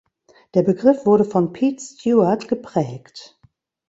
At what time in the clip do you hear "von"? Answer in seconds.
1.25-1.53